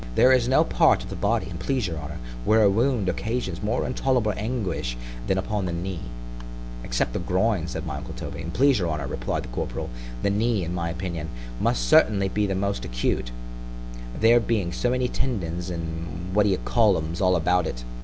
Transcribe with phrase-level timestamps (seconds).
[0.15, 3.61] There is no part of the body, an' please your honour, where a wound occasions
[3.61, 6.09] more intolerable anguish than upon the knee——
[6.83, 8.41] Except the groin; said my uncle Toby.
[8.41, 9.91] An' please your honour, replied the corporal,
[10.23, 11.29] the knee, in my opinion,
[11.59, 13.29] must certainly be the most acute,
[14.19, 17.83] there being so many tendons and what d'ye call 'ems all about it.